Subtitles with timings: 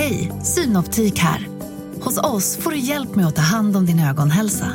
[0.00, 1.48] Hej, Synoptik här.
[2.00, 4.66] Hos oss får du hjälp med att ta hand om din ögonhälsa.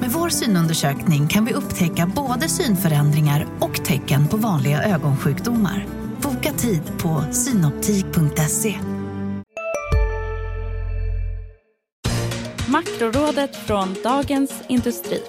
[0.00, 5.86] Med vår synundersökning kan vi upptäcka både synförändringar och tecken på vanliga ögonsjukdomar.
[6.22, 8.74] Boka tid på synoptik.se.
[12.68, 15.22] Makrorådet från Dagens Industri.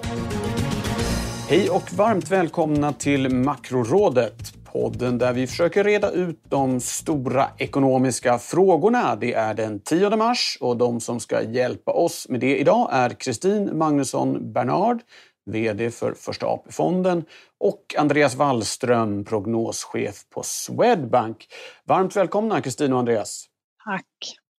[1.48, 8.38] Hej och varmt välkomna till Makrorådet podden där vi försöker reda ut de stora ekonomiska
[8.38, 9.16] frågorna.
[9.16, 13.10] Det är den 10 mars och de som ska hjälpa oss med det idag är
[13.10, 15.02] Kristin Magnusson Bernard,
[15.46, 17.24] VD för Första AP-fonden
[17.60, 21.46] och Andreas Wallström, prognoschef på Swedbank.
[21.84, 23.46] Varmt välkomna Kristin och Andreas.
[23.84, 24.06] Tack.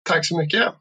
[0.08, 0.74] Tack så mycket.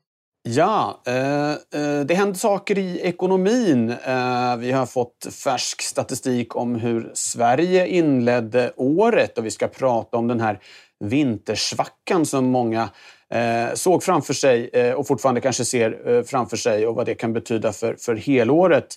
[0.45, 3.89] Ja, eh, eh, det händer saker i ekonomin.
[3.89, 10.17] Eh, vi har fått färsk statistik om hur Sverige inledde året och vi ska prata
[10.17, 10.59] om den här
[10.99, 12.89] vintersvackan som många
[13.33, 17.15] Eh, såg framför sig eh, och fortfarande kanske ser eh, framför sig och vad det
[17.15, 18.95] kan betyda för, för helåret.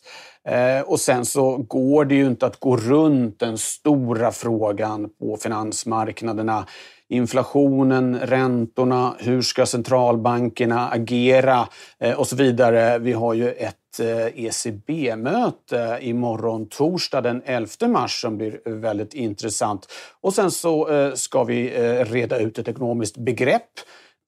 [0.48, 5.36] Eh, och sen så går det ju inte att gå runt den stora frågan på
[5.36, 6.66] finansmarknaderna
[7.08, 12.98] inflationen, räntorna, hur ska centralbankerna agera eh, och så vidare.
[12.98, 19.86] Vi har ju ett eh, ECB-möte imorgon torsdag den 11 mars som blir väldigt intressant.
[20.20, 21.70] Och sen så ska vi
[22.04, 23.70] reda ut ett ekonomiskt begrepp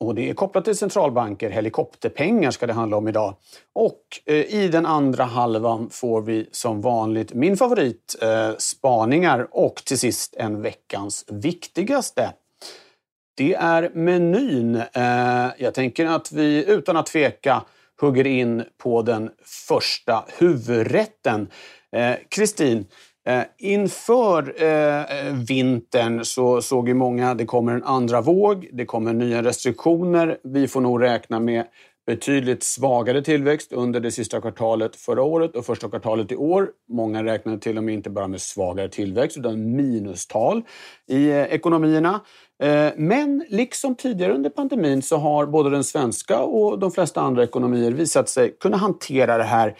[0.00, 1.50] och det är kopplat till centralbanker.
[1.50, 3.34] Helikopterpengar ska det handla om idag.
[3.74, 9.74] Och eh, i den andra halvan får vi som vanligt min favorit, eh, spaningar och
[9.74, 12.32] till sist en veckans viktigaste
[13.38, 14.76] det är menyn.
[14.92, 17.64] Eh, jag tänker att vi utan att tveka
[18.00, 19.30] hugger in på den
[19.69, 21.48] första huvudrätten.
[21.96, 22.14] Eh,
[23.28, 28.84] Eh, inför eh, vintern så såg ju många att det kommer en andra våg, det
[28.84, 30.38] kommer nya restriktioner.
[30.44, 31.64] Vi får nog räkna med
[32.06, 36.68] betydligt svagare tillväxt under det sista kvartalet förra året och första kvartalet i år.
[36.88, 40.62] Många räknar till och med inte bara med svagare tillväxt utan minustal
[41.08, 42.20] i eh, ekonomierna.
[42.62, 47.44] Eh, men liksom tidigare under pandemin så har både den svenska och de flesta andra
[47.44, 49.76] ekonomier visat sig kunna hantera det här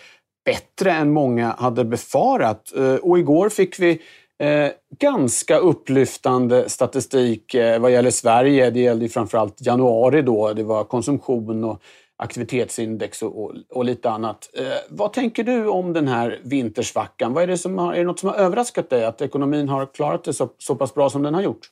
[0.49, 2.77] bättre än många hade befarat.
[2.77, 4.03] Eh, och igår fick vi
[4.39, 8.71] eh, ganska upplyftande statistik eh, vad gäller Sverige.
[8.71, 10.53] Det gällde framförallt januari då.
[10.53, 11.83] Det var konsumtion och
[12.17, 14.51] aktivitetsindex och, och, och lite annat.
[14.59, 17.35] Eh, vad tänker du om den här vintersvackan?
[17.35, 19.87] Vad är, det som har, är det något som har överraskat dig att ekonomin har
[19.87, 21.69] klarat det så, så pass bra som den har gjort?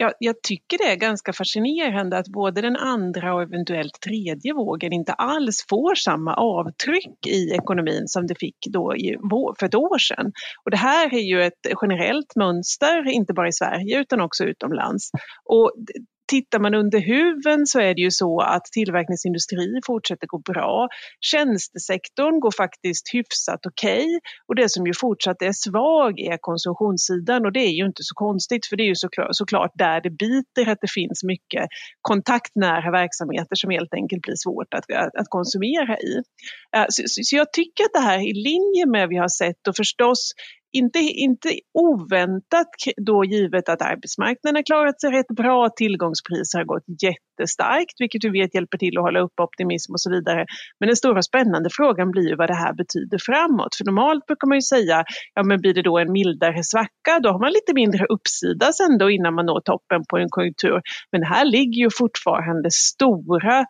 [0.00, 4.92] Jag, jag, tycker det är ganska fascinerande att både den andra och eventuellt tredje vågen
[4.92, 9.16] inte alls får samma avtryck i ekonomin som det fick då i,
[9.58, 10.32] för ett år sedan.
[10.64, 15.10] Och det här är ju ett generellt mönster, inte bara i Sverige utan också utomlands.
[15.44, 15.72] Och
[16.30, 20.88] Tittar man under huven så är det ju så att tillverkningsindustri fortsätter gå bra.
[21.20, 24.20] Tjänstesektorn går faktiskt hyfsat okej okay.
[24.48, 28.14] och det som ju fortsatt är svag är konsumtionssidan och det är ju inte så
[28.14, 31.64] konstigt för det är ju såklart, såklart där det biter att det finns mycket
[32.00, 36.12] kontaktnära verksamheter som helt enkelt blir svårt att, att, att konsumera i.
[36.76, 39.16] Eh, så, så, så jag tycker att det här är i linje med vad vi
[39.16, 40.32] har sett och förstås
[40.72, 46.84] inte, inte oväntat då givet att arbetsmarknaden har klarat sig rätt bra, tillgångspriser har gått
[47.02, 50.46] jättestarkt vilket vi vet hjälper till att hålla upp optimism och så vidare.
[50.80, 53.74] Men den stora spännande frågan blir ju vad det här betyder framåt.
[53.74, 55.04] För normalt brukar man ju säga,
[55.34, 58.98] ja men blir det då en mildare svacka, då har man lite mindre uppsida sen
[58.98, 60.80] då innan man når toppen på en konjunktur.
[61.12, 63.64] Men här ligger ju fortfarande stora eh,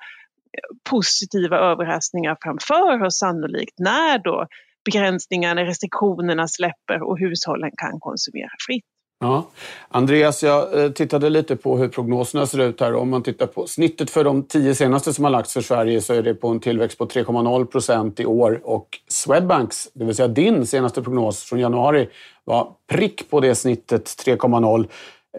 [0.91, 4.47] positiva överraskningar framför oss sannolikt när då
[4.91, 8.84] begränsningarna, restriktionerna släpper och hushållen kan konsumera fritt.
[9.21, 9.47] Ja.
[9.89, 12.95] Andreas, jag eh, tittade lite på hur prognoserna ser ut här.
[12.95, 16.15] Om man tittar på snittet för de tio senaste som har lagts för Sverige så
[16.15, 18.61] är det på en tillväxt på 3,0 procent i år.
[18.65, 22.09] Och Swedbanks, det vill säga din senaste prognos från januari,
[22.45, 24.89] var prick på det snittet, 3,0.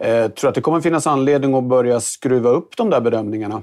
[0.00, 3.62] Eh, tror du att det kommer finnas anledning att börja skruva upp de där bedömningarna?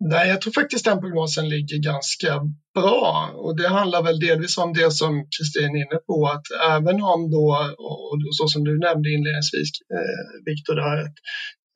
[0.00, 2.40] Nej, jag tror faktiskt den prognosen ligger ganska
[2.74, 3.30] bra.
[3.34, 6.46] Och det handlar väl delvis om det som Kristin är inne på att
[6.76, 7.46] även om då,
[7.78, 11.16] och så som du nämnde inledningsvis eh, Viktor, att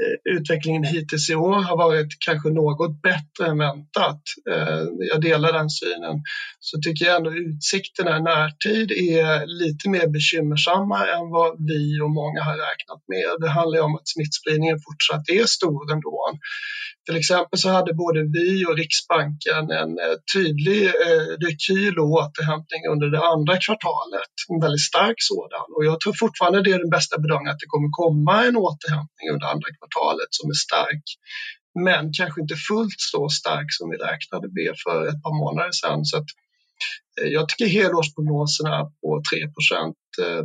[0.00, 4.22] Eh, utvecklingen hittills i år har varit kanske något bättre än väntat.
[4.50, 6.16] Eh, jag delar den synen.
[6.60, 12.10] Så tycker jag ändå utsikterna i närtid är lite mer bekymmersamma än vad vi och
[12.10, 13.28] många har räknat med.
[13.40, 16.18] Det handlar om att smittspridningen fortsatt är stor ändå.
[17.06, 20.82] Till exempel så hade både vi och Riksbanken en eh, tydlig
[21.46, 24.32] rekyl och återhämtning under det andra kvartalet.
[24.52, 25.66] En väldigt stark sådan.
[25.76, 29.26] Och jag tror fortfarande det är den bästa bedömningen att det kommer komma en återhämtning
[29.34, 31.02] under andra kvartalet kvartalet som är stark.
[31.74, 36.04] men kanske inte fullt så stark som vi räknade med för ett par månader sedan.
[36.04, 36.26] Så att,
[37.20, 40.44] eh, jag tycker helårsprognoserna på 3 eh,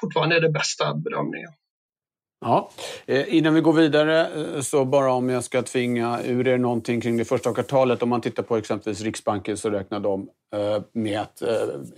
[0.00, 1.50] fortfarande är det bästa bedömningen.
[2.40, 2.70] Ja.
[3.06, 4.28] Eh, innan vi går vidare,
[4.62, 8.02] så bara om jag ska tvinga ur er någonting kring det första kvartalet.
[8.02, 10.28] Om man tittar på exempelvis Riksbanken så räknar de
[10.92, 11.20] med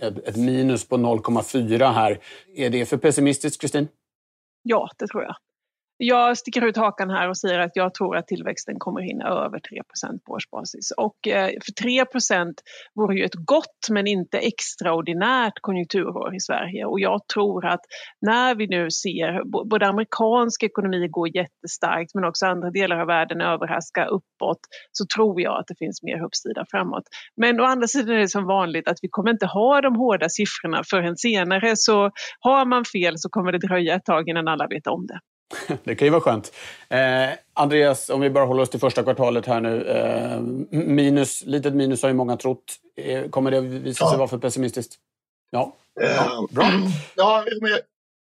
[0.01, 2.19] ett, minus på 0,4 här.
[2.55, 3.87] Är det för pessimistiskt, Kristin?
[4.63, 5.35] Ja, det tror jag.
[5.97, 9.59] Jag sticker ut hakan här och säger att jag tror att tillväxten kommer hinna över
[9.59, 9.61] 3%
[10.25, 10.91] på årsbasis.
[10.97, 12.53] Och eh, för 3%
[12.95, 16.85] vore ju ett gott men inte extraordinärt konjunkturår i Sverige.
[16.85, 17.79] Och jag tror att
[18.21, 23.41] när vi nu ser både amerikansk ekonomi gå jättestarkt men också andra delar av världen
[23.41, 24.59] överraska uppåt
[24.91, 27.03] så tror jag att det finns mer uppsida framåt.
[27.37, 30.29] Men å andra sidan är det som vanligt att vi kommer inte ha de hårda
[30.29, 34.67] siffrorna förrän senare så har man fel så kommer det dröja ett tag innan alla
[34.67, 35.19] vet om det.
[35.83, 36.53] Det kan ju vara skönt.
[36.89, 39.87] Eh, Andreas, om vi bara håller oss till första kvartalet här nu.
[39.87, 40.39] Eh,
[40.79, 42.75] minus, litet minus har ju många trott.
[42.95, 44.17] Eh, kommer det visa sig ja.
[44.17, 44.95] vara för pessimistiskt?
[45.49, 46.65] Ja, ja eh, bra.
[47.15, 47.79] Ja, men jag,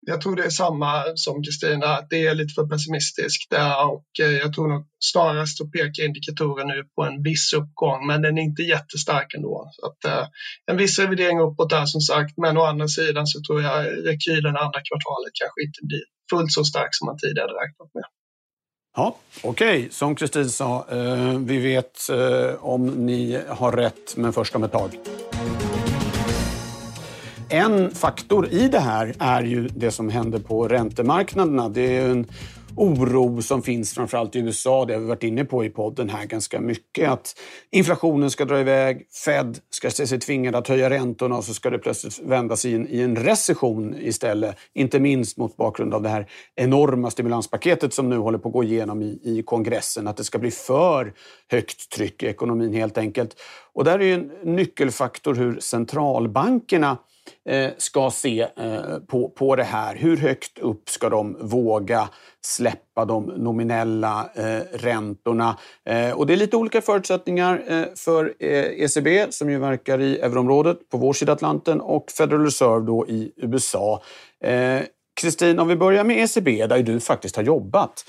[0.05, 4.05] jag tror det är samma som Kristina, att det är lite för pessimistiskt där och
[4.21, 8.37] eh, jag tror nog snarast så pekar indikatorer nu på en viss uppgång, men den
[8.37, 9.69] är inte jättestark ändå.
[9.71, 10.27] Så att, eh,
[10.71, 14.55] en viss revidering uppåt där som sagt, men å andra sidan så tror jag rekylen
[14.57, 18.03] andra kvartalet kanske inte blir fullt så stark som man tidigare räknat med.
[18.97, 19.89] Ja, Okej, okay.
[19.89, 24.71] som Kristin sa, eh, vi vet eh, om ni har rätt, men först om ett
[24.71, 24.89] tag.
[27.49, 31.69] En faktor i det här är ju det som händer på räntemarknaderna.
[31.69, 32.25] Det är en
[32.75, 36.25] oro som finns framförallt i USA, det har vi varit inne på i podden här
[36.25, 37.09] ganska mycket.
[37.09, 37.35] Att
[37.71, 41.69] inflationen ska dra iväg, Fed ska se sig tvingad att höja räntorna och så ska
[41.69, 44.55] det plötsligt vändas in i en recession istället.
[44.73, 48.63] Inte minst mot bakgrund av det här enorma stimulanspaketet som nu håller på att gå
[48.63, 50.07] igenom i, i kongressen.
[50.07, 51.13] Att det ska bli för
[51.51, 53.35] högt tryck i ekonomin helt enkelt.
[53.73, 56.97] Och där är ju en nyckelfaktor hur centralbankerna
[57.49, 59.95] Eh, ska se eh, på, på det här.
[59.95, 62.09] Hur högt upp ska de våga
[62.45, 65.57] släppa de nominella eh, räntorna?
[66.15, 67.63] och det är lite olika förutsättningar
[67.95, 73.07] för ECB som ju verkar i euroområdet på vår sida Atlanten och Federal Reserve då
[73.07, 74.01] i USA.
[75.21, 78.05] Kristin, om vi börjar med ECB där du faktiskt har jobbat.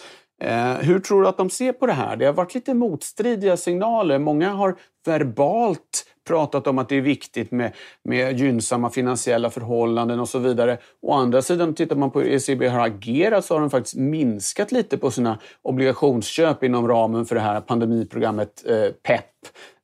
[0.81, 2.17] hur tror du att de ser på det här?
[2.17, 4.19] Det har varit lite motstridiga signaler.
[4.19, 4.77] Många har
[5.07, 7.73] verbalt pratat om att det är viktigt med,
[8.05, 10.79] med gynnsamma finansiella förhållanden och så vidare.
[11.03, 14.73] Å andra sidan, tittar man på hur ECB har agerat så har de faktiskt minskat
[14.73, 19.25] lite på sina obligationsköp inom ramen för det här pandemiprogrammet eh, PEP.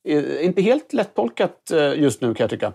[0.08, 2.72] Eh, inte helt lättolkat eh, just nu kan jag tycka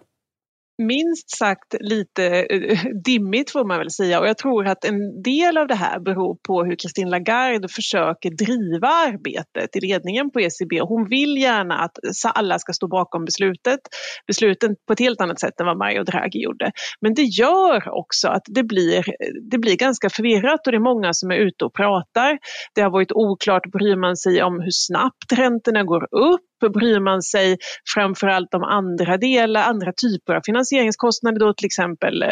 [0.77, 5.57] minst sagt lite eh, dimmigt får man väl säga och jag tror att en del
[5.57, 10.79] av det här beror på hur Christine Lagarde försöker driva arbetet i ledningen på ECB.
[10.81, 11.97] Hon vill gärna att
[12.33, 13.79] alla ska stå bakom beslutet,
[14.27, 16.71] besluten på ett helt annat sätt än vad Mario Draghi gjorde.
[17.01, 19.03] Men det gör också att det blir,
[19.51, 22.37] det blir ganska förvirrat och det är många som är ute och pratar.
[22.75, 26.46] Det har varit oklart, bryr man sig om hur snabbt räntorna går upp?
[26.59, 27.57] Bryr man sig
[27.93, 32.29] framförallt om andra delar, andra typer av finansieringskostnader då till exempel eh,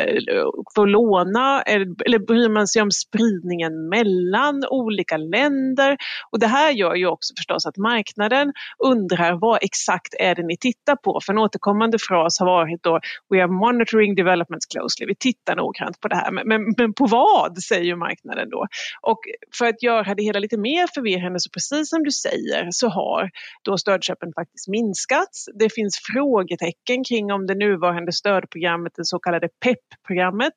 [0.75, 5.97] för att låna eh, eller bryr man sig om spridningen mellan olika länder?
[6.31, 10.57] Och det här gör ju också förstås att marknaden undrar vad exakt är det ni
[10.57, 11.19] tittar på?
[11.25, 15.05] För en återkommande fras har varit då We are monitoring developments closely.
[15.07, 16.31] Vi tittar noggrant på det här.
[16.31, 18.67] Men, men, men på vad säger marknaden då?
[19.01, 19.19] Och
[19.57, 23.29] för att göra det hela lite mer förvirrande så precis som du säger så har
[23.63, 25.49] då stödköp inköpen faktiskt minskats.
[25.53, 30.53] Det finns frågetecken kring om det nuvarande stödprogrammet, det så kallade PEP-programmet,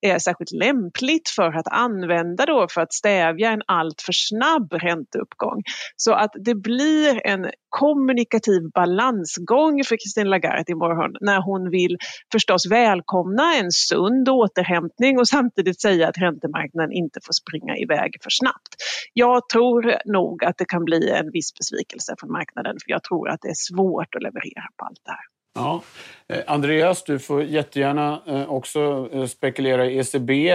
[0.00, 5.62] är särskilt lämpligt för att använda då för att stävja en alltför snabb ränteuppgång.
[5.96, 11.96] Så att det blir en kommunikativ balansgång för Christine Lagarde imorgon när hon vill
[12.32, 18.30] förstås välkomna en sund återhämtning och samtidigt säga att räntemarknaden inte får springa iväg för
[18.30, 18.74] snabbt.
[19.12, 23.28] Jag tror nog att det kan bli en viss besvikelse från marknaden för jag tror
[23.28, 25.39] att det är svårt att leverera på allt det här.
[25.54, 25.82] Ja.
[26.28, 30.54] Eh, Andreas, du får jättegärna eh, också eh, spekulera i ECB.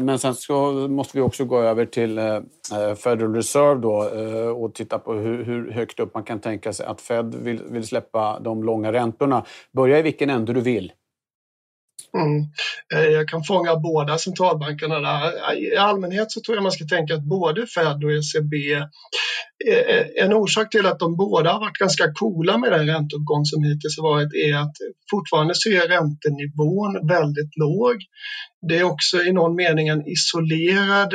[0.00, 2.20] Men sen så måste vi också gå över till
[2.96, 3.94] Federal Reserve då
[4.50, 7.34] och titta på hur högt upp man kan tänka sig att Fed
[7.70, 9.44] vill släppa de långa räntorna.
[9.72, 10.92] Börja i vilken ände du vill.
[12.18, 12.46] Mm.
[12.94, 15.52] Eh, jag kan fånga båda centralbankerna där.
[15.52, 20.24] Eh, I allmänhet så tror jag man ska tänka att både Fed och ECB eh,
[20.24, 23.98] en orsak till att de båda har varit ganska coola med den ränteuppgång som hittills
[23.98, 24.76] har varit är att
[25.10, 27.96] fortfarande så är räntenivån väldigt låg.
[28.68, 31.14] Det är också i någon mening en isolerad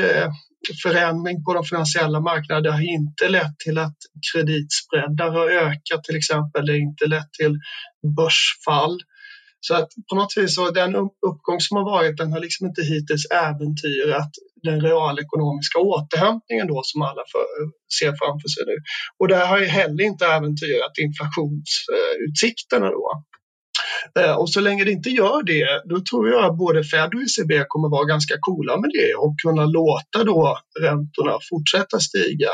[0.83, 2.61] förändring på de finansiella marknaderna.
[2.61, 3.97] Det har inte lett till att
[4.33, 6.65] kreditspreadar har ökat till exempel.
[6.65, 7.59] Det har inte lett till
[8.17, 8.99] börsfall.
[9.61, 10.95] Så att på något vis så den
[11.29, 14.31] uppgång som har varit den har liksom inte hittills äventyrat
[14.63, 17.45] den realekonomiska återhämtningen då som alla för,
[17.99, 18.77] ser framför sig nu.
[19.19, 23.23] Och det har ju heller inte äventyrat inflationsutsikterna då.
[24.19, 27.21] Eh, och så länge det inte gör det, då tror jag att både Fed och
[27.21, 32.51] ECB kommer vara ganska coola med det och kunna låta då räntorna fortsätta stiga.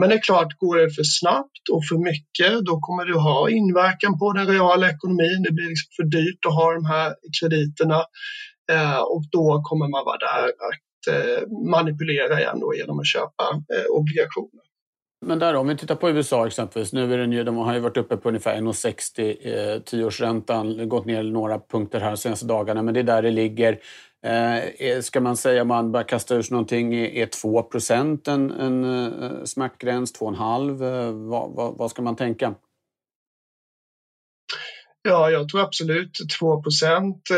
[0.00, 3.30] Men det är klart, går det för snabbt och för mycket, då kommer det att
[3.32, 5.42] ha inverkan på den reala ekonomin.
[5.46, 8.00] Det blir liksom för dyrt att ha de här krediterna
[8.72, 11.40] eh, och då kommer man vara där att eh,
[11.76, 14.64] manipulera igen då genom att köpa eh, obligationer.
[15.26, 16.92] Men där om vi tittar på USA exempelvis.
[16.92, 20.88] Nu är den ju, de har ju varit uppe på ungefär 1,60 eh, tioårsräntan.
[20.88, 23.78] Gått ner några punkter här de senaste dagarna, men det är där det ligger.
[24.22, 27.68] Eh, ska man säga, om man börjar kasta ur sig någonting, är 2
[28.28, 30.20] en, en eh, smärtgräns?
[30.20, 31.06] 2,5?
[31.06, 32.54] Eh, vad, vad, vad ska man tänka?
[35.02, 37.36] Ja, jag tror absolut 2 eh,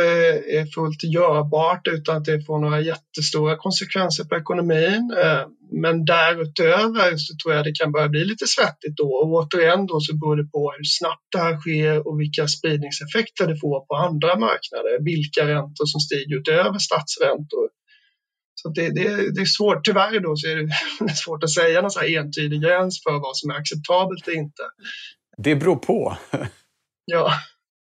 [0.59, 5.15] är fullt görbart utan att det får några jättestora konsekvenser på ekonomin.
[5.23, 5.47] Eh,
[5.83, 10.01] men därutöver så tror jag det kan börja bli lite svettigt då och återigen då
[10.01, 13.95] så beror det på hur snabbt det här sker och vilka spridningseffekter det får på
[13.95, 15.05] andra marknader.
[15.05, 17.69] Vilka räntor som stiger utöver statsräntor.
[18.55, 21.91] Så det, det, det, är svårt, tyvärr då så är det svårt att säga någon
[21.91, 24.63] så här entydig gräns för vad som är acceptabelt och inte.
[25.37, 26.17] Det beror på.
[27.05, 27.33] Ja.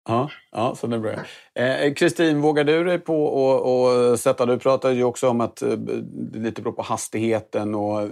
[0.09, 1.95] Ja, ja så det börjar.
[1.95, 4.47] Kristin, eh, vågar du dig på att sätta...
[4.47, 8.09] Du pratade ju också om att eh, det lite beror på hastigheten och eh,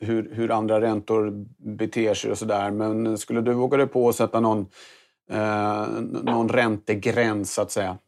[0.00, 1.46] hur, hur andra räntor
[1.76, 2.70] beter sig och sådär.
[2.70, 4.66] Men skulle du våga dig på att sätta någon,
[5.30, 5.86] eh,
[6.22, 7.98] någon räntegräns, så att säga?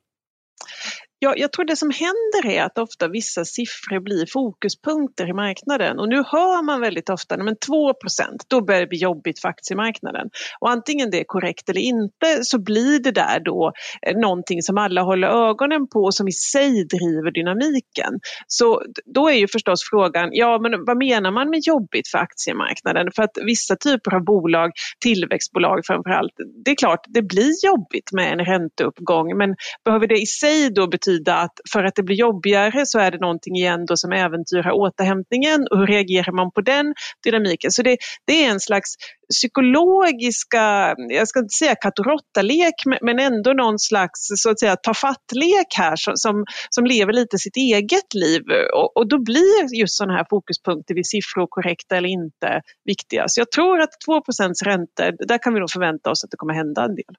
[1.19, 5.99] Jag, jag tror det som händer är att ofta vissa siffror blir fokuspunkter i marknaden
[5.99, 7.93] och nu hör man väldigt ofta men 2
[8.49, 10.31] då börjar det bli jobbigt för aktiemarknaden.
[10.61, 13.73] Och antingen det är korrekt eller inte så blir det där då
[14.07, 18.13] eh, någonting som alla håller ögonen på och som i sig driver dynamiken.
[18.47, 23.13] Så då är ju förstås frågan, ja men vad menar man med jobbigt för aktiemarknaden?
[23.17, 24.71] För att vissa typer av bolag,
[25.01, 26.33] tillväxtbolag framförallt,
[26.65, 29.55] det är klart det blir jobbigt med en ränteuppgång men
[29.85, 33.11] behöver det i sig då betyda betyda att för att det blir jobbigare så är
[33.11, 36.95] det någonting igen då som äventyrar återhämtningen och hur reagerar man på den
[37.25, 37.71] dynamiken?
[37.71, 37.97] Så det,
[38.27, 38.95] det är en slags
[39.31, 44.77] psykologiska, jag ska inte säga katt och lek men ändå någon slags så att säga
[44.77, 48.43] tafattlek här som, som lever lite sitt eget liv.
[48.75, 53.25] Och, och då blir just sådana här fokuspunkter vid siffror korrekta eller inte viktiga.
[53.29, 56.55] Så jag tror att 2% räntor, där kan vi nog förvänta oss att det kommer
[56.55, 57.15] hända en del.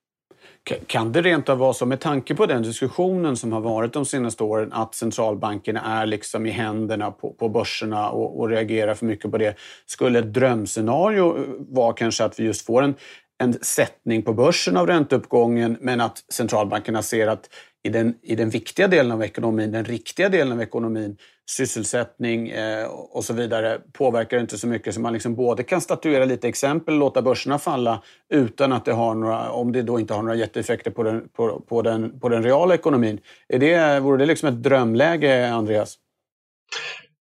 [0.87, 4.05] Kan det rent av vara så, med tanke på den diskussionen som har varit de
[4.05, 9.05] senaste åren, att centralbankerna är liksom i händerna på, på börserna och, och reagerar för
[9.05, 9.55] mycket på det.
[9.85, 12.95] Skulle ett drömscenario eh, vara kanske att vi just får en,
[13.37, 17.49] en sättning på börsen av ränteuppgången men att centralbankerna ser att
[17.83, 21.17] i den, i den viktiga delen av ekonomin, den riktiga delen av ekonomin,
[21.49, 26.25] sysselsättning eh, och så vidare påverkar inte så mycket så man liksom både kan statuera
[26.25, 30.13] lite exempel och låta börserna falla utan att det har några, om det då inte
[30.13, 33.19] har några jätteeffekter på den, på, på den, på den reala ekonomin.
[33.47, 35.97] Är det, vore det liksom ett drömläge, Andreas?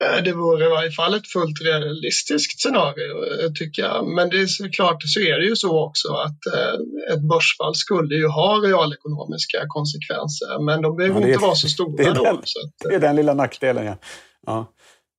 [0.03, 4.07] Eh, det vore i varje fall ett fullt realistiskt scenario, eh, tycker jag.
[4.07, 6.73] Men det är såklart så är det ju så också att eh,
[7.13, 12.03] ett börsfall skulle ju ha realekonomiska konsekvenser, men de behöver ja, inte vara så stora
[12.03, 12.41] det är den, då.
[12.43, 13.97] Så att, det är den lilla nackdelen, ja.
[14.45, 14.73] ja.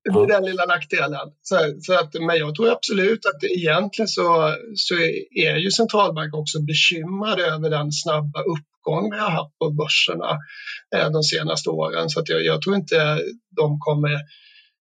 [0.04, 1.28] Det är den lilla nackdelen.
[1.42, 4.94] Så, så att, men jag tror absolut att egentligen så, så
[5.34, 10.38] är ju centralbank också bekymrade över den snabba uppgång vi har haft på börserna
[11.12, 12.10] de senaste åren.
[12.10, 13.20] Så att jag, jag tror inte
[13.56, 14.20] de kommer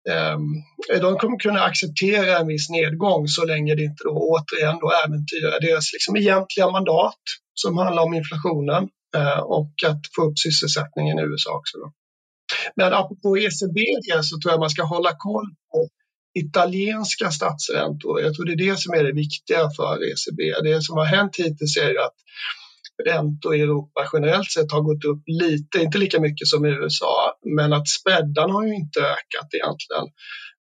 [0.10, 0.64] Ehm,
[1.02, 5.60] de kommer kunna acceptera en viss nedgång så länge det inte då återigen då äventyrar
[5.60, 7.22] deras liksom egentliga mandat
[7.54, 11.78] som handlar om inflationen eh, och att få upp sysselsättningen i USA också.
[11.78, 11.92] Då.
[12.76, 13.80] Men apropå ECB
[14.24, 15.90] så tror jag man ska hålla koll på
[16.34, 18.22] italienska statsräntor.
[18.22, 20.40] Jag tror det är det som är det viktiga för ECB.
[20.64, 22.18] Det som har hänt hittills är att
[23.06, 27.38] räntor i Europa generellt sett har gått upp lite, inte lika mycket som i USA,
[27.56, 30.08] men att spreadarna har ju inte ökat egentligen.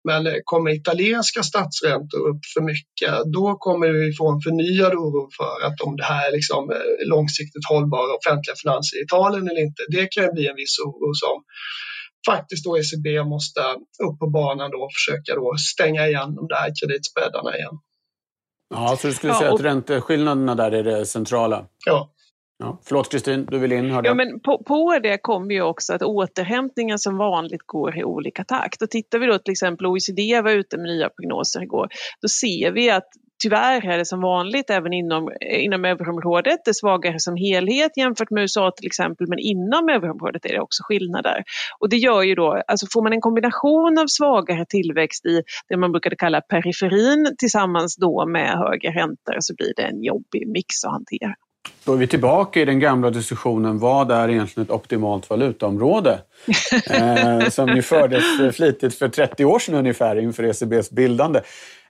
[0.04, 5.66] Men kommer italienska statsräntor upp för mycket, då kommer vi få en förnyad oro för
[5.66, 9.82] att om det här är liksom eh, långsiktigt hållbara offentliga finanser i Italien eller inte.
[9.88, 11.36] Det kan bli en viss oro som
[12.26, 13.60] faktiskt då ECB måste
[14.06, 17.76] upp på banan då och försöka då stänga igen de där kreditspreadarna igen.
[18.74, 21.66] Ja, så du skulle säga och, att ränteskillnaderna där är det centrala?
[21.86, 22.12] Ja,
[22.58, 22.80] Ja.
[22.84, 23.88] Förlåt Kristin, du vill in?
[24.04, 28.44] Ja, men på, på det kommer ju också att återhämtningen som vanligt går i olika
[28.44, 28.82] takt.
[28.82, 31.88] Och tittar vi då till exempel OECD var ute med nya prognoser igår,
[32.22, 33.08] då ser vi att
[33.42, 38.40] Tyvärr är det som vanligt även inom, inom euroområdet, det svagare som helhet jämfört med
[38.40, 41.42] USA till exempel, men inom euroområdet är det också skillnader.
[41.78, 45.76] Och det gör ju då, alltså får man en kombination av svagare tillväxt i det
[45.76, 50.84] man brukade kalla periferin tillsammans då med högre räntor så blir det en jobbig mix
[50.84, 51.34] att hantera.
[51.84, 56.18] Då är vi tillbaka i den gamla diskussionen, vad är egentligen ett optimalt valutaområde?
[56.90, 61.40] eh, som ju fördes flitigt för 30 år sedan ungefär inför ECBs bildande.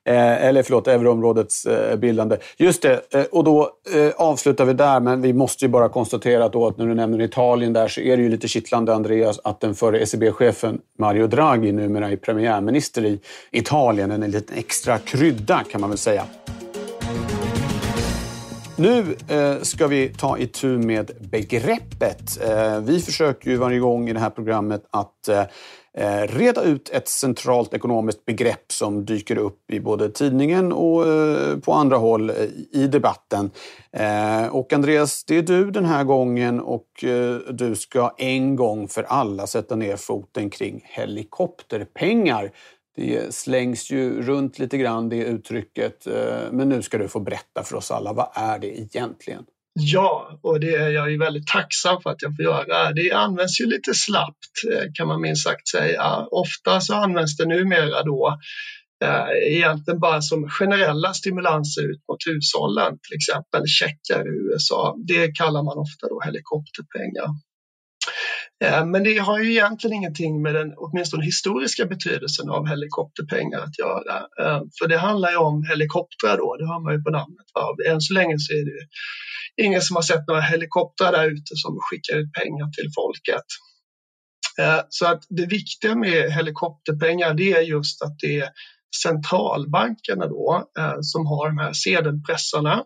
[0.04, 2.36] Eh, eller förlåt, euroområdets eh, bildande.
[2.56, 6.44] Just det, eh, och då eh, avslutar vi där, men vi måste ju bara konstatera
[6.44, 9.40] att, då, att när du nämner Italien där så är det ju lite kittlande, Andreas,
[9.44, 13.20] att den förre ECB-chefen Mario Draghi numera är premiärminister i
[13.50, 14.10] Italien.
[14.10, 16.24] En liten extra krydda kan man väl säga.
[18.78, 22.42] Nu eh, ska vi ta itu med begreppet.
[22.42, 25.42] Eh, vi försöker ju varje gång i det här programmet att eh,
[25.94, 31.58] eh reda ut ett centralt ekonomiskt begrepp som dyker upp i både tidningen och eh,
[31.58, 32.36] på andra håll eh,
[32.72, 33.50] i debatten.
[34.50, 37.04] Och Andreas, det är du den här gången och
[37.50, 42.50] du ska en gång för alla sätta ner foten kring helikopterpengar.
[42.98, 46.06] Det slängs ju runt lite grann, det uttrycket.
[46.06, 49.44] Eh, men nu ska du få berätta för oss alla, vad är det egentligen?
[49.72, 52.92] Ja, och det är jag ju väldigt tacksam för att jag får göra.
[52.92, 56.26] Det används ju lite slappt eh, kan man minst sagt säga.
[56.30, 58.38] Ofta så används det numera då
[59.04, 64.96] eh, egentligen bara som generella stimulanser ut mot hushållen, till exempel checkar i USA.
[65.06, 67.28] Det kallar man ofta då helikopterpengar.
[68.64, 73.78] Eh, men det har ju egentligen ingenting med den åtminstone historiska betydelsen av helikopterpengar att
[73.78, 74.16] göra.
[74.40, 77.46] Eh, för det handlar ju om helikoptrar då, det har man ju på namnet.
[77.88, 78.86] Än så länge så är det ju
[79.66, 83.46] ingen som har sett några helikoptrar där ute som skickar ut pengar till folket.
[84.60, 88.48] Eh, så att det viktiga med helikopterpengar det är just att det är
[89.02, 90.64] centralbankerna då
[91.00, 92.84] som har de här sedelpressarna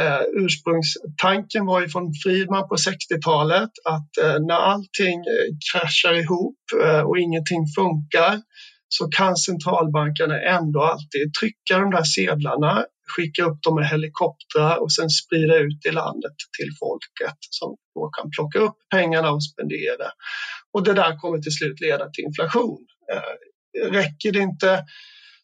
[0.00, 6.58] Eh, ursprungstanken var ju från Friedman på 60-talet att eh, när allting eh, kraschar ihop
[6.82, 8.40] eh, och ingenting funkar
[8.88, 12.84] så kan centralbankerna ändå alltid trycka de där sedlarna,
[13.16, 18.08] skicka upp dem med helikoptrar och sen sprida ut i landet till folket som då
[18.08, 20.08] kan plocka upp pengarna och spendera.
[20.72, 22.86] Och det där kommer till slut leda till inflation.
[23.12, 24.84] Eh, räcker det inte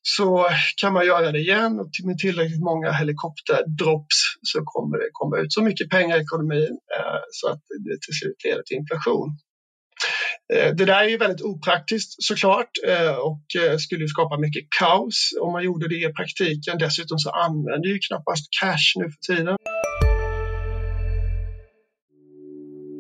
[0.03, 0.47] så
[0.81, 5.53] kan man göra det igen och med tillräckligt många helikopterdrops så kommer det komma ut
[5.53, 9.29] så mycket pengar i ekonomin eh, så att det till slut leder till inflation.
[10.55, 13.43] Eh, det där är ju väldigt opraktiskt såklart eh, och
[13.81, 16.79] skulle skapa mycket kaos om man gjorde det i praktiken.
[16.79, 19.57] Dessutom så använder ju knappast cash nu för tiden.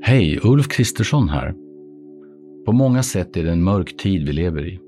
[0.02, 1.52] Hej, Ulf Kristersson här.
[2.66, 4.87] På många sätt är det en mörk tid vi lever i.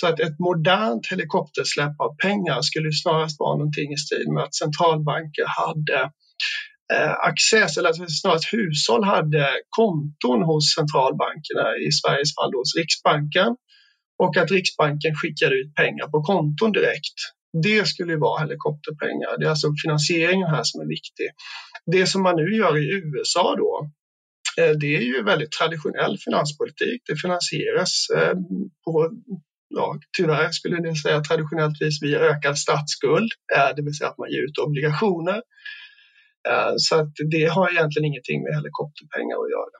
[0.00, 4.54] Så att ett modernt helikoptersläpp av pengar skulle snarast vara någonting i stil med att
[4.54, 6.00] centralbanker hade
[6.94, 9.44] eh, access, eller att snarast hushåll hade
[9.78, 13.50] konton hos centralbankerna, i Sveriges fall hos Riksbanken,
[14.22, 17.18] och att Riksbanken skickade ut pengar på konton direkt.
[17.66, 19.38] Det skulle ju vara helikopterpengar.
[19.38, 21.28] Det är alltså finansieringen här som är viktig.
[21.94, 23.72] Det som man nu gör i USA då,
[24.60, 26.98] eh, det är ju väldigt traditionell finanspolitik.
[27.08, 28.34] Det finansieras eh,
[28.84, 28.94] på
[29.74, 33.30] ja, tyvärr skulle ni säga traditionellt vis via ökad statsskuld,
[33.76, 35.42] det vill säga att man ger ut obligationer.
[36.48, 39.76] Eh, så att det har egentligen ingenting med helikopterpengar att göra.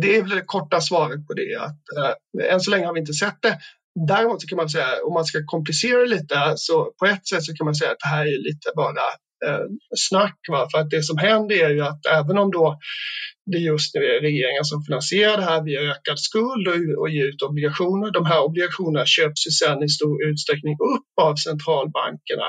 [0.00, 1.56] Det är väl det korta svaret på det.
[1.56, 3.58] Att, äh, än så länge har vi inte sett det.
[4.08, 7.44] Däremot så kan man säga, om man ska komplicera det lite, så på ett sätt
[7.44, 9.04] så kan man säga att det här är lite bara
[9.46, 10.38] eh, snack.
[10.48, 10.68] Va?
[10.72, 12.78] För att det som händer är ju att även om då
[13.50, 17.24] det är just nu regeringen som finansierar det här via ökad skuld och, och ger
[17.24, 18.10] ut obligationer.
[18.10, 22.48] De här obligationerna köps ju sedan i stor utsträckning upp av centralbankerna.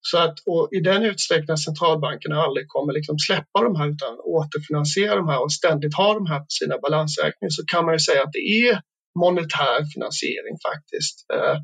[0.00, 0.36] Så att
[0.76, 5.52] i den utsträckning centralbankerna aldrig kommer liksom släppa de här utan återfinansiera de här och
[5.52, 8.80] ständigt ha de här på sina balansräkningar så kan man ju säga att det är
[9.24, 11.16] monetär finansiering faktiskt.
[11.34, 11.56] Eh,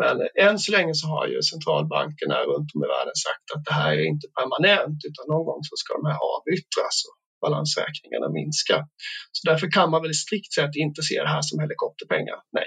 [0.00, 0.14] men
[0.46, 3.92] än så länge så har ju centralbankerna runt om i världen sagt att det här
[4.00, 6.96] är inte permanent utan någon gång så ska de här avyttras
[7.40, 8.86] balansräkningarna minska.
[9.32, 12.36] Så därför kan man väl strikt sett inte se det här som helikopterpengar.
[12.52, 12.66] Nej.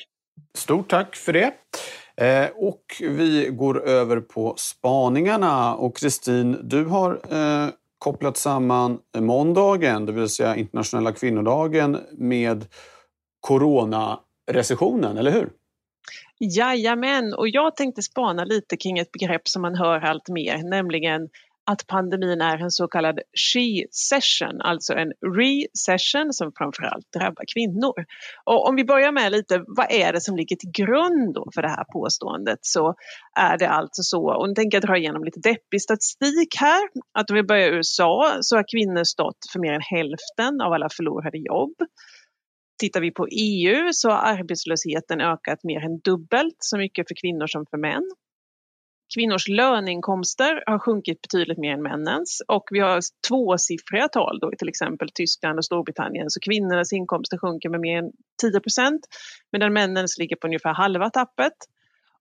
[0.58, 1.54] Stort tack för det.
[2.18, 5.76] Eh, och vi går över på spaningarna.
[5.76, 12.66] Och Kristin, du har eh, kopplat samman måndagen, det vill säga internationella kvinnodagen, med
[13.40, 15.50] coronarecessionen, eller hur?
[16.40, 21.30] Jajamän, och jag tänkte spana lite kring ett begrepp som man hör allt mer, nämligen
[21.66, 28.06] att pandemin är en så kallad she-session, alltså en re-session som framförallt drabbar kvinnor.
[28.46, 31.70] Och om vi börjar med lite, vad är det som ligger till grund för det
[31.70, 32.96] här påståendet så
[33.40, 36.82] är det alltså så, och nu tänker jag dra igenom lite deppig statistik här,
[37.20, 40.74] att om vi börjar i USA så har kvinnor stått för mer än hälften av
[40.74, 41.76] alla förlorade jobb.
[42.80, 47.48] Tittar vi på EU så har arbetslösheten ökat mer än dubbelt så mycket för kvinnor
[47.48, 48.12] som för män.
[49.16, 54.56] Kvinnors löneinkomster har sjunkit betydligt mer än männens och vi har tvåsiffriga tal då i
[54.58, 56.30] till exempel Tyskland och Storbritannien.
[56.30, 59.02] Så kvinnornas inkomster sjunker med mer än 10 procent
[59.52, 61.54] medan männens ligger på ungefär halva tappet.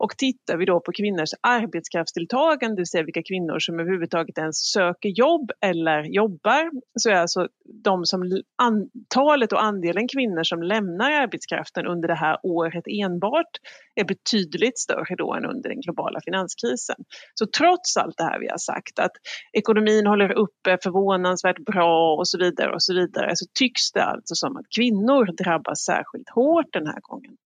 [0.02, 4.56] Och tittar vi då på kvinnors arbetskraftsdeltagande, det vill säga vilka kvinnor som överhuvudtaget ens
[4.72, 7.48] söker jobb eller jobbar, så är alltså
[7.84, 13.50] de som antalet och andelen kvinnor som lämnar arbetskraften under det här året enbart
[13.94, 16.96] är betydligt större då än under den globala finanskrisen.
[17.34, 19.12] Så trots allt det här vi har sagt att
[19.52, 24.34] ekonomin håller uppe förvånansvärt bra och så vidare och så vidare så tycks det alltså
[24.34, 27.36] som att kvinnor drabbas särskilt hårt den här gången.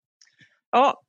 [0.71, 1.01] Ja,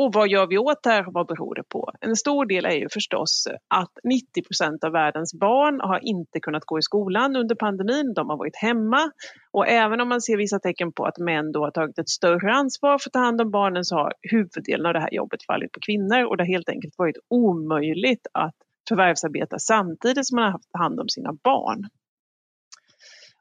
[0.00, 1.92] och vad gör vi åt det här och vad beror det på?
[2.00, 6.64] En stor del är ju förstås att 90 procent av världens barn har inte kunnat
[6.64, 8.14] gå i skolan under pandemin.
[8.14, 9.10] De har varit hemma
[9.50, 12.52] och även om man ser vissa tecken på att män då har tagit ett större
[12.52, 15.72] ansvar för att ta hand om barnen så har huvuddelen av det här jobbet fallit
[15.72, 18.54] på kvinnor och det har helt enkelt varit omöjligt att
[18.88, 21.88] förvärvsarbeta samtidigt som man har haft hand om sina barn.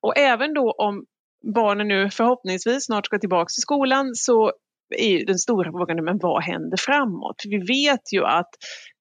[0.02, 1.06] Och även då om
[1.44, 4.52] barnen nu förhoppningsvis snart ska tillbaka till skolan så
[4.90, 7.42] är den stora frågan, men vad händer framåt?
[7.46, 8.50] Vi vet ju att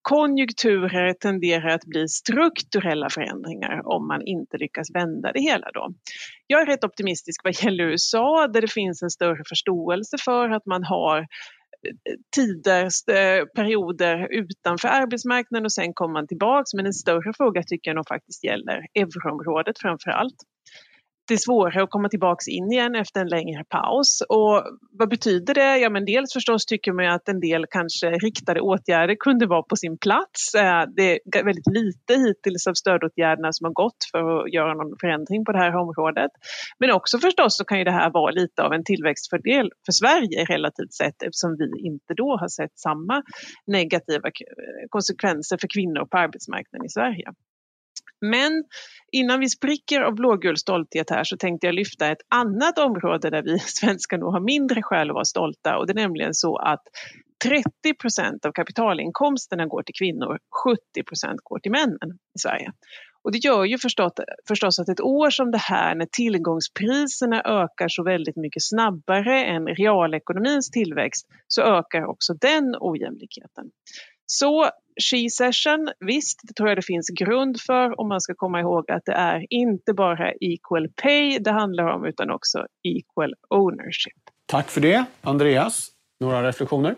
[0.02, 5.92] konjunkturer tenderar att bli strukturella förändringar om man inte lyckas vända det hela då.
[6.46, 10.66] Jag är rätt optimistisk vad gäller USA där det finns en större förståelse för att
[10.66, 11.26] man har eh,
[12.36, 16.74] tider, perioder utanför arbetsmarknaden och sen kommer man tillbaks.
[16.74, 20.36] Men en större fråga tycker jag nog faktiskt gäller euroområdet framför allt
[21.28, 24.22] det är svårare att komma tillbaks in igen efter en längre paus.
[24.28, 24.64] Och
[24.98, 25.78] vad betyder det?
[25.78, 29.76] Ja, men dels förstås tycker man att en del kanske riktade åtgärder kunde vara på
[29.76, 30.54] sin plats.
[30.54, 34.96] Eh, det är väldigt lite hittills av stödåtgärderna som har gått för att göra någon
[35.00, 36.30] förändring på det här området.
[36.78, 40.44] Men också förstås så kan ju det här vara lite av en tillväxtfördel för Sverige
[40.44, 43.22] relativt sett eftersom vi inte då har sett samma
[43.66, 44.30] negativa
[44.88, 47.32] konsekvenser för kvinnor på arbetsmarknaden i Sverige.
[48.20, 48.64] Men
[49.12, 53.42] innan vi spricker av blågul stolthet här så tänkte jag lyfta ett annat område där
[53.42, 56.82] vi svenskar nog har mindre skäl att vara stolta och det är nämligen så att
[57.44, 62.72] 30 procent av kapitalinkomsterna går till kvinnor, 70 procent går till männen i Sverige.
[63.22, 64.12] Och det gör ju förstås,
[64.48, 69.66] förstås att ett år som det här när tillgångspriserna ökar så väldigt mycket snabbare än
[69.66, 73.70] realekonomins tillväxt så ökar också den ojämlikheten.
[74.26, 74.70] Så
[75.10, 78.90] She Session, visst, det tror jag det finns grund för om man ska komma ihåg
[78.90, 84.22] att det är inte bara equal pay det handlar om utan också equal ownership.
[84.46, 85.04] Tack för det.
[85.20, 85.88] Andreas,
[86.20, 86.94] några reflektioner?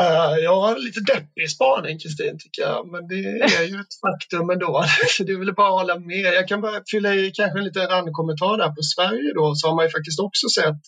[0.00, 3.14] Uh, jag har lite deppig spaning Kristin tycker jag, men det
[3.60, 4.84] är ju ett faktum ändå.
[5.16, 6.34] Så det är väl bara att hålla med.
[6.40, 9.74] Jag kan bara fylla i kanske en liten randkommentar där på Sverige då, så har
[9.76, 10.82] man ju faktiskt också sett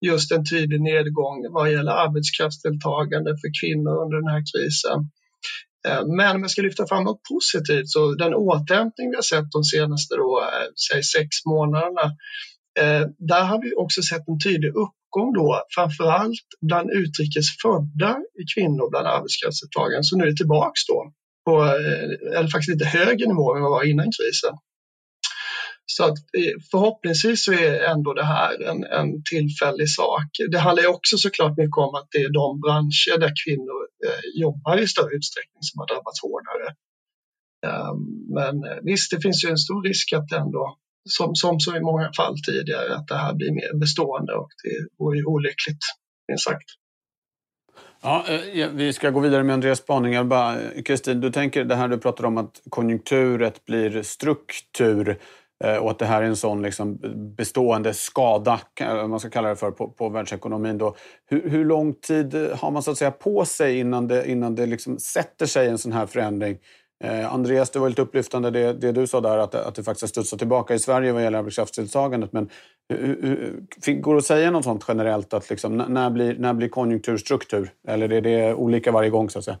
[0.00, 4.98] just en tydlig nedgång vad gäller arbetskraftsdeltagande för kvinnor under den här krisen.
[5.86, 9.50] Eh, men om jag ska lyfta fram något positivt så den återhämtning vi har sett
[9.50, 12.06] de senaste då, eh, säg sex månaderna,
[12.80, 18.16] eh, där har vi också sett en tydlig uppgång då, framförallt bland utrikes födda
[18.54, 20.02] kvinnor bland arbetskraftsdeltagarna.
[20.02, 21.12] Så nu är det tillbaks då
[21.46, 21.52] på,
[22.36, 24.54] eller faktiskt lite högre nivå än vad det var innan krisen.
[25.92, 30.28] Så att eh, förhoppningsvis så är ändå det här en, en tillfällig sak.
[30.50, 34.76] Det handlar också såklart mycket om att det är de branscher där kvinnor eh, jobbar
[34.78, 36.68] i större utsträckning som har drabbats hårdare.
[37.66, 40.76] Um, men eh, visst, det finns ju en stor risk att det ändå,
[41.08, 45.04] som, som som i många fall tidigare, att det här blir mer bestående och det
[45.04, 45.82] vore ju olyckligt,
[46.28, 46.68] minst sagt.
[48.00, 50.82] Ja, eh, vi ska gå vidare med Andreas spaningar.
[50.82, 55.18] Kristin, du tänker det här du pratar om att konjunkturet blir struktur.
[55.64, 56.98] Eh, och att det här är en sån liksom
[57.36, 58.60] bestående skada,
[59.08, 60.78] man ska kalla det för, på, på världsekonomin.
[60.78, 60.96] Då.
[61.26, 64.66] Hur, hur, lång tid har man så att säga på sig innan det, innan det
[64.66, 66.58] liksom sätter sig en sån här förändring?
[67.04, 70.02] Eh, Andreas, det var lite upplyftande det, det du sa där, att, att det faktiskt
[70.02, 72.32] har studsat tillbaka i Sverige vad gäller arbetskraftsdeltagandet.
[72.32, 72.50] Men
[72.88, 73.22] hur,
[73.86, 75.34] hur, går det att säga något sånt generellt?
[75.34, 77.70] Att liksom, när, blir, när blir konjunkturstruktur?
[77.88, 79.30] Eller är det olika varje gång?
[79.30, 79.58] så att säga?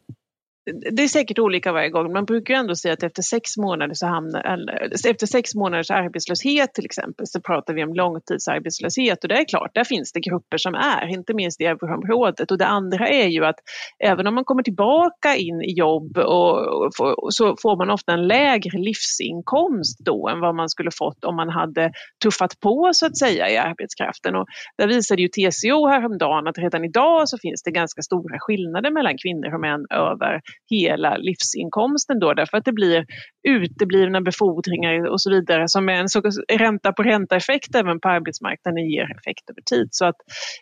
[0.72, 2.12] Det är säkert olika varje gång.
[2.12, 5.90] Man brukar ju ändå säga att efter sex, månader så hamnar, eller, efter sex månaders
[5.90, 10.20] arbetslöshet till exempel så pratar vi om långtidsarbetslöshet och det är klart, där finns det
[10.20, 12.50] grupper som är, inte minst i euroområdet.
[12.50, 13.56] Och det andra är ju att
[14.04, 18.12] även om man kommer tillbaka in i jobb och, och, och, så får man ofta
[18.12, 23.06] en lägre livsinkomst då än vad man skulle fått om man hade tuffat på så
[23.06, 24.36] att säga i arbetskraften.
[24.36, 24.46] Och
[24.78, 29.18] där visade ju TCO häromdagen att redan idag så finns det ganska stora skillnader mellan
[29.18, 33.06] kvinnor och män över hela livsinkomsten då därför att det blir
[33.48, 38.90] uteblivna befordringar och så vidare som är en så ränta på ränta-effekt även på arbetsmarknaden
[38.90, 39.88] ger effekt över tid.
[39.90, 40.16] Så att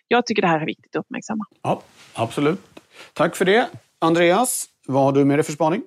[0.09, 1.45] jag tycker det här är viktigt att uppmärksamma.
[1.63, 1.83] Ja,
[2.15, 2.61] absolut.
[3.13, 3.69] Tack för det.
[3.99, 5.83] Andreas, vad har du med dig för spaning?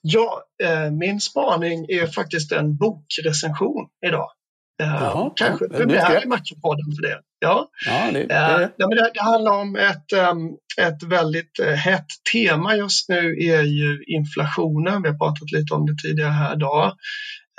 [0.00, 4.30] Ja, eh, min spaning är faktiskt en bokrecension idag.
[4.78, 7.20] Jaha, kanske ja, premiär i Matchpodden för det.
[7.38, 7.68] Ja.
[7.86, 8.34] Ja, det, det.
[8.34, 13.08] Uh, ja, men det, det, handlar om ett, um, ett väldigt uh, hett tema just
[13.08, 15.02] nu är ju inflationen.
[15.02, 16.92] Vi har pratat lite om det tidigare här idag.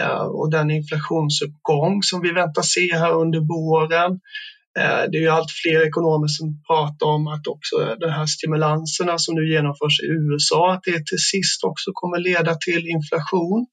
[0.02, 4.20] Uh, och den inflationsuppgång som vi väntar se här under våren.
[5.12, 9.36] Det är ju allt fler ekonomer som pratar om att också de här stimulanserna som
[9.36, 13.68] nu genomförs i USA, att det till sist också kommer leda till inflation.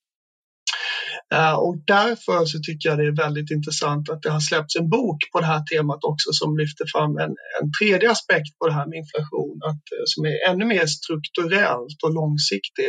[1.34, 4.88] Eh, och därför så tycker jag det är väldigt intressant att det har släppts en
[4.88, 8.72] bok på det här temat också som lyfter fram en, en tredje aspekt på det
[8.72, 12.88] här med inflation att, eh, som är ännu mer strukturellt och långsiktig.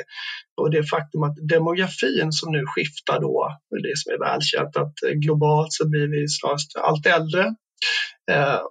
[0.62, 5.14] Och det faktum att demografin som nu skiftar då, det som är välkänt att eh,
[5.26, 7.46] globalt så blir vi snarast allt äldre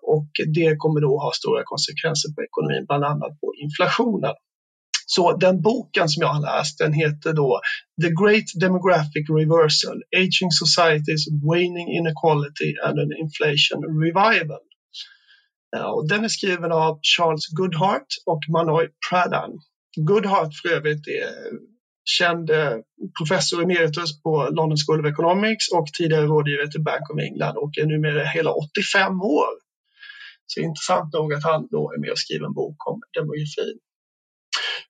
[0.03, 4.35] och det kommer då ha stora konsekvenser på ekonomin, bland annat på inflationen.
[5.09, 7.61] Så den boken som jag har läst den heter då
[8.03, 14.63] The Great Demographic Reversal, Aging Societies, Waning Inequality and an Inflation Revival.
[15.77, 19.51] Eh, och den är skriven av Charles Goodhart och Manoj Pradhan.
[19.97, 21.31] Goodhart för övrigt är
[22.05, 22.77] känd eh,
[23.19, 27.79] professor emeritus på London School of Economics och tidigare rådgivare till Bank of England och
[27.79, 29.53] är numera hela 85 år.
[30.47, 33.79] Så intressant nog att han då är med och skriver en bok om demografin.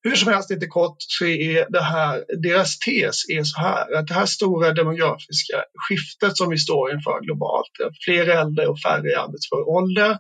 [0.03, 4.07] Hur som helst lite kort så är det här, deras tes är så här att
[4.07, 7.71] det här stora demografiska skiftet som vi står inför globalt,
[8.05, 10.19] fler äldre och färre i arbetsför ålder,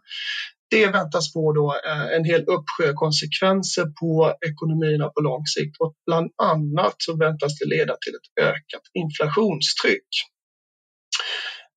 [0.70, 5.94] det väntas få då eh, en hel uppsjö konsekvenser på ekonomierna på lång sikt och
[6.06, 10.08] bland annat så väntas det leda till ett ökat inflationstryck.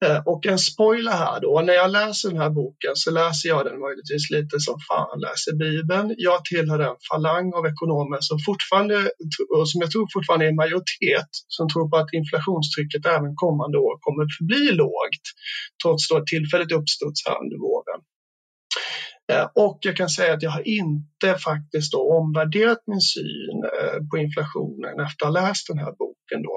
[0.05, 3.65] Eh, och en spoiler här då, när jag läser den här boken så läser jag
[3.65, 6.15] den möjligtvis lite som fan läser Bibeln.
[6.17, 8.95] Jag tillhör den falang av ekonomer som fortfarande,
[9.55, 13.77] och som jag tror fortfarande är en majoritet, som tror på att inflationstrycket även kommande
[13.77, 15.25] år kommer förbli lågt,
[15.83, 17.99] trots då ett tillfälligt uppstuds här under våren.
[19.31, 23.97] Eh, och jag kan säga att jag har inte faktiskt då omvärderat min syn eh,
[24.09, 26.39] på inflationen efter att ha läst den här boken.
[26.47, 26.55] Då.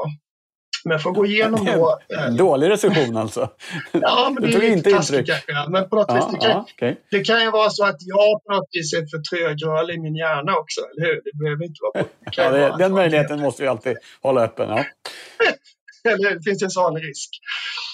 [0.84, 1.98] Men jag får gå igenom då...
[2.18, 3.50] Eh, Dålig recension alltså?
[3.92, 5.70] Ja, men det är lite taskigt kanske.
[5.70, 6.94] Men på något ja, vis, det kan, ja, okay.
[7.10, 10.16] det kan ju vara så att jag på något vis är för trögrörlig i min
[10.16, 11.20] hjärna också, eller hur?
[11.24, 12.04] Det behöver inte vara...
[12.24, 14.68] Det ja, det, den möjligheten måste vi alltid hålla öppen.
[14.68, 14.84] Ja.
[16.12, 17.30] eller det finns en sån risk.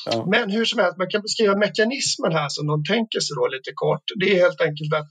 [0.06, 0.26] Ja.
[0.30, 3.72] Men hur som helst, man kan beskriva mekanismen här som de tänker sig då lite
[3.74, 4.04] kort.
[4.20, 5.08] Det är helt enkelt att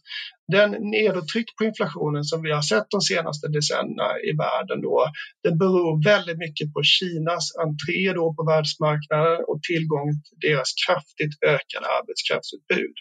[0.55, 4.97] den nedåttryck på inflationen som vi har sett de senaste decennierna i världen då,
[5.43, 11.33] den beror väldigt mycket på Kinas entré då på världsmarknaden och tillgången till deras kraftigt
[11.55, 12.95] ökade arbetskraftsutbud.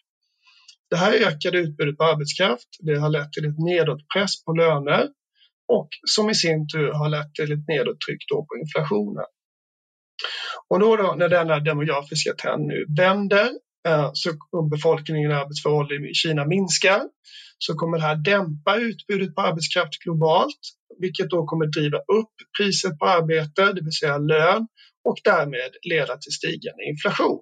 [0.90, 5.04] Det här ökade utbudet på arbetskraft, det har lett till ett nedåtpress på löner
[5.68, 9.28] och som i sin tur har lett till ett nedåttryck då på inflationen.
[10.70, 13.50] Och då, då när denna demografiska trend nu vänder
[13.88, 17.02] eh, så om befolkningen i arbetsför ålder i Kina minskar
[17.59, 20.61] så kommer det här dämpa utbudet på arbetskraft globalt
[20.98, 24.66] vilket då kommer driva upp priset på arbete, det vill säga lön
[25.05, 27.40] och därmed leda till stigande inflation.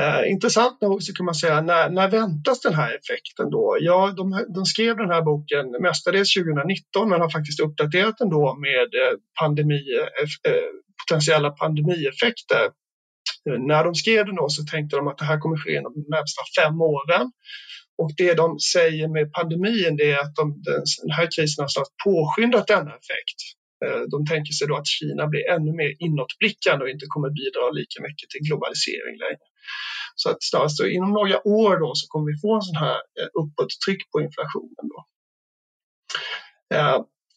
[0.00, 3.76] Eh, intressant nog så kan man säga, när, när väntas den här effekten då?
[3.80, 8.56] Ja, de, de skrev den här boken mestadels 2019 men har faktiskt uppdaterat den då
[8.66, 10.70] med eh, pandemi, eh, eh
[11.02, 12.64] potentiella pandemieffekter.
[13.46, 15.92] Eh, när de skrev den då så tänkte de att det här kommer ske inom
[15.94, 17.32] de närmsta fem åren.
[17.98, 20.62] Och det de säger med pandemin det är att de,
[21.02, 23.38] den här krisen har snart påskyndat denna effekt.
[23.84, 27.70] Eh, de tänker sig då att Kina blir ännu mer inåtblickande och inte kommer bidra
[27.70, 29.46] lika mycket till globalisering längre.
[30.14, 33.28] Så att snarast inom några år då så kommer vi få en sån här eh,
[33.40, 34.84] uppåttryck på inflationen.
[34.92, 34.98] Då.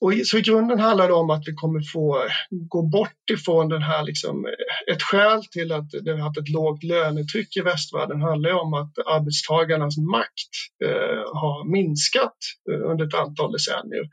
[0.01, 3.81] Och så i grunden handlar det om att vi kommer få gå bort ifrån den
[3.81, 8.21] här, liksom, eh, ett skäl till att det har haft ett lågt lönetryck i västvärlden
[8.21, 10.53] handlar om att arbetstagarnas makt
[10.85, 12.37] eh, har minskat
[12.71, 14.05] eh, under ett antal decennier.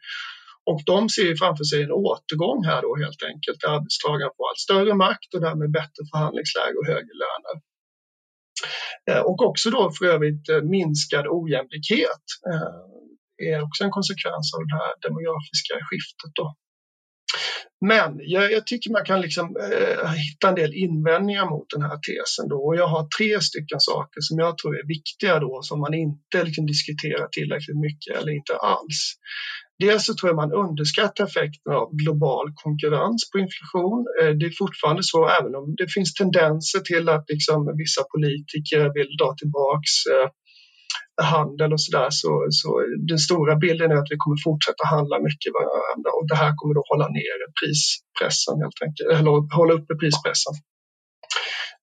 [0.71, 4.65] Och de ser framför sig en återgång här då helt enkelt, där arbetstagaren får allt
[4.67, 7.55] större makt och därmed bättre förhandlingsläge och högre löner.
[9.11, 12.25] Eh, och också då för övrigt eh, minskad ojämlikhet
[13.39, 16.33] är också en konsekvens av det här demografiska skiftet.
[16.41, 16.47] Då.
[17.81, 21.99] Men jag, jag, tycker man kan liksom, eh, hitta en del invändningar mot den här
[22.09, 22.49] tesen.
[22.49, 22.57] Då.
[22.67, 26.45] Och jag har tre stycken saker som jag tror är viktiga då, som man inte
[26.45, 29.01] liksom, diskuterar tillräckligt mycket eller inte alls.
[29.79, 33.99] Dels så tror jag man underskattar effekten av global konkurrens på inflation.
[34.21, 38.81] Eh, det är fortfarande så, även om det finns tendenser till att liksom, vissa politiker
[38.97, 40.29] vill dra tillbaks eh,
[41.23, 42.69] handel och sådär så, så
[43.09, 46.75] den stora bilden är att vi kommer fortsätta handla mycket varandra och det här kommer
[46.75, 50.55] då hålla ner prispressen helt enkelt, eller hålla uppe prispressen.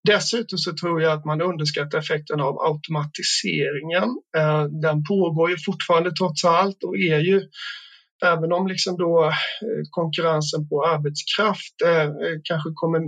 [0.08, 4.10] Dessutom så tror jag att man underskattar effekten av automatiseringen.
[4.38, 7.42] Eh, den pågår ju fortfarande trots allt och är ju
[8.26, 12.10] även om liksom då eh, konkurrensen på arbetskraft eh,
[12.44, 13.00] kanske kommer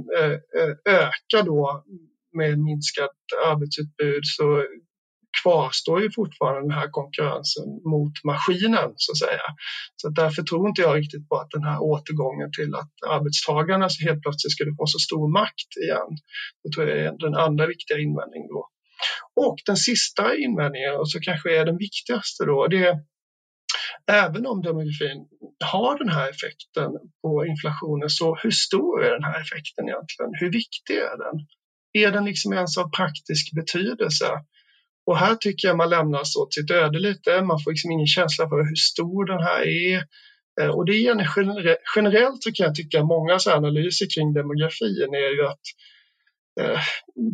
[0.85, 1.83] öka då
[2.37, 4.63] med minskat arbetsutbud så
[5.41, 9.47] kvarstår ju fortfarande den här konkurrensen mot maskinen så att säga.
[9.95, 14.21] Så därför tror inte jag riktigt på att den här återgången till att arbetstagarna helt
[14.21, 16.09] plötsligt skulle få så stor makt igen.
[16.63, 18.69] Det tror jag är den andra viktiga invändningen då.
[19.45, 22.95] Och den sista invändningen, och så kanske är den viktigaste då, det är
[24.11, 25.27] även om demografin
[25.65, 30.31] har den här effekten på inflationen, så hur stor är den här effekten egentligen?
[30.39, 31.47] Hur viktig är den?
[31.93, 34.29] Är den liksom ens av praktisk betydelse?
[35.05, 37.41] Och här tycker jag man lämnas åt sitt öde lite.
[37.41, 40.03] Man får liksom ingen känsla för hur stor den här är.
[40.61, 45.35] Eh, och det är generellt så kan jag tycka många så analyser kring demografin är
[45.37, 45.65] ju att
[46.59, 46.79] eh,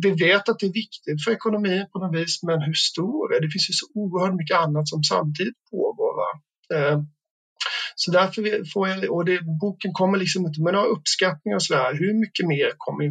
[0.02, 3.40] vi vet att det är viktigt för ekonomin på något vis, men hur stor är
[3.40, 3.46] det?
[3.46, 6.12] Det finns ju så oerhört mycket annat som samtidigt pågår.
[6.20, 6.30] Va?
[6.76, 6.98] Eh,
[7.94, 11.94] så därför får jag, och det, boken kommer liksom inte med några uppskattningar och sådär,
[11.94, 13.04] hur mycket mer kommer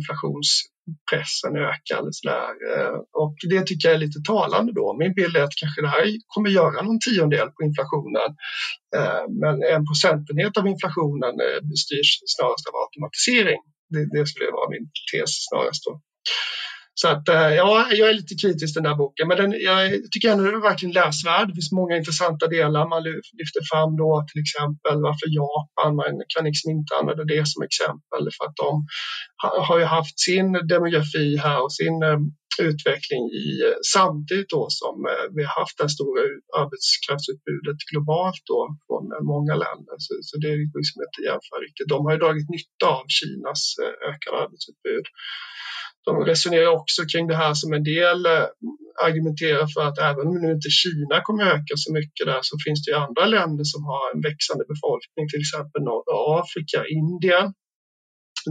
[1.10, 2.54] pressen ökar eller sådär.
[2.72, 4.98] Eh, och det tycker jag är lite talande då.
[5.02, 8.30] Min bild är att kanske det här kommer göra någon tiondel på inflationen.
[8.98, 13.62] Eh, men en procentenhet av inflationen eh, styrs snarast av automatisering.
[13.94, 15.94] Det, det skulle vara min tes snarast då.
[16.94, 20.12] Så att, eh, ja, jag är lite kritisk till den här boken, men den, jag
[20.12, 21.48] tycker ändå den är verkligen läsvärd.
[21.48, 22.90] Det finns många intressanta delar.
[22.96, 23.04] Man
[23.40, 28.24] lyfter fram då till exempel varför Japan, man kan liksom inte använda det som exempel
[28.36, 28.72] för att de
[29.70, 32.20] har ju haft sin demografi här och sin eh,
[32.70, 34.96] utveckling i, eh, samtidigt då som
[35.36, 36.22] vi har haft det stora
[36.62, 39.96] arbetskraftsutbudet globalt då från många länder.
[40.06, 41.92] Så, så det är liksom inte jämföra riktigt.
[41.94, 43.62] De har ju dragit nytta av Kinas
[44.10, 45.06] ökade arbetsutbud
[46.06, 48.46] de resonerar också kring det här som en del eh,
[49.04, 52.86] argumenterar för att även om nu inte Kina kommer öka så mycket där så finns
[52.86, 57.54] det ju andra länder som har en växande befolkning, till exempel norra Afrika, Indien.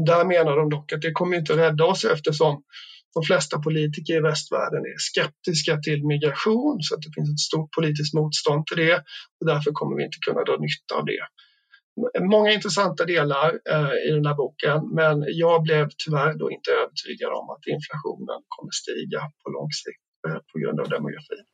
[0.06, 2.62] Där menar de dock att det kommer inte rädda oss eftersom
[3.14, 7.70] de flesta politiker i västvärlden är skeptiska till migration så att det finns ett stort
[7.76, 8.96] politiskt motstånd till det
[9.40, 11.24] och därför kommer vi inte kunna dra nytta av det
[12.20, 17.32] många intressanta delar eh, i den här boken men jag blev tyvärr då inte övertygad
[17.32, 21.44] om att inflationen kommer stiga på lång sikt eh, på grund av demografin.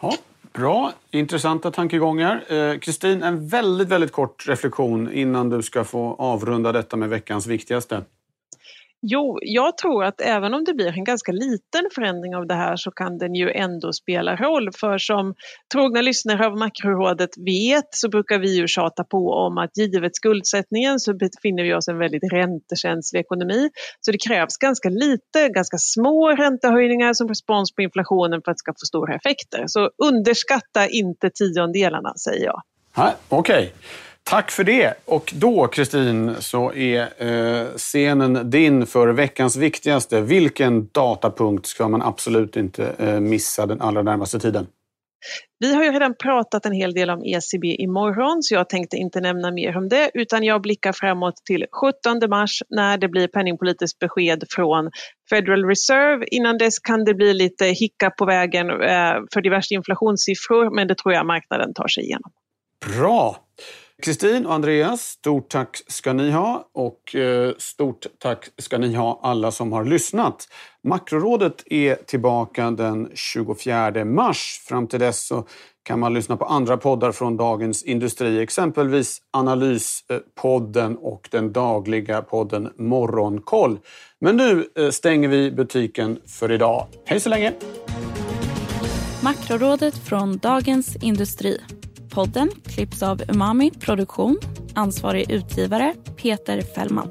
[0.00, 0.14] Ja,
[0.52, 2.44] bra, intressanta tankegångar.
[2.52, 7.46] Eh, Kristin, en väldigt, väldigt kort reflektion innan du ska få avrunda detta med veckans
[7.46, 8.04] viktigaste.
[9.02, 12.76] Jo, jag tror att även om det blir en ganska liten förändring av det här
[12.76, 14.72] så kan den ju ändå spela roll.
[14.72, 15.34] För som
[15.72, 21.00] trogna lyssnare av Makrorådet vet så brukar vi ju tjata på om att givet skuldsättningen
[21.00, 23.70] så befinner vi oss i en väldigt räntekänslig ekonomi.
[24.00, 28.58] Så det krävs ganska lite, ganska små räntehöjningar som respons på inflationen för att det
[28.58, 29.64] ska få stora effekter.
[29.66, 32.62] Så underskatta inte tiondelarna säger jag.
[33.28, 33.58] Okej.
[33.58, 33.68] Okay.
[34.30, 34.94] Tack för det.
[35.04, 40.20] Och då, Kristin, så är eh, scenen din för veckans viktigaste.
[40.20, 44.66] Vilken datapunkt ska man absolut inte eh, missa den allra närmaste tiden?
[45.58, 49.20] Vi har ju redan pratat en hel del om ECB imorgon så jag tänkte inte
[49.20, 51.66] nämna mer om det utan jag blickar framåt till
[52.10, 54.90] 17 mars när det blir penningpolitiskt besked från
[55.30, 56.26] Federal Reserve.
[56.30, 60.94] Innan dess kan det bli lite hicka på vägen eh, för diverse inflationssiffror men det
[60.94, 62.32] tror jag marknaden tar sig igenom.
[62.86, 63.36] Bra!
[64.02, 69.20] Kristin och Andreas, stort tack ska ni ha och eh, stort tack ska ni ha
[69.22, 70.48] alla som har lyssnat.
[70.84, 74.60] Makrorådet är tillbaka den 24 mars.
[74.68, 75.46] Fram till dess så
[75.82, 82.72] kan man lyssna på andra poddar från Dagens Industri, exempelvis Analyspodden och den dagliga podden
[82.76, 83.78] Morgonkoll.
[84.20, 86.86] Men nu eh, stänger vi butiken för idag.
[87.04, 87.52] Hej så länge!
[89.22, 91.60] Makrorådet från Dagens Industri.
[92.18, 94.38] Podden klipps av Umami Produktion.
[94.74, 97.08] Ansvarig utgivare Peter Fällman.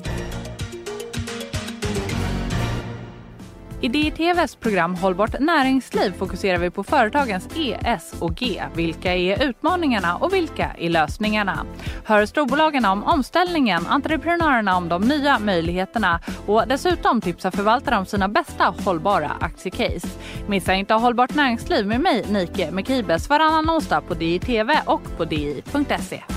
[3.81, 8.63] I DI-TVs program Hållbart näringsliv fokuserar vi på företagens E, S och G.
[8.75, 11.65] Vilka är utmaningarna och vilka är lösningarna?
[12.03, 18.27] Hör storbolagen om omställningen, entreprenörerna om de nya möjligheterna och dessutom tipsar förvaltare om sina
[18.27, 20.07] bästa hållbara aktiecase.
[20.47, 26.36] Missa inte Hållbart näringsliv med mig, Nike Mekibes, varannan onsdag på DI-TV och på di.se.